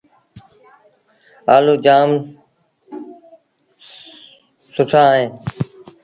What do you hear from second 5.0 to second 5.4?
اهيݩ۔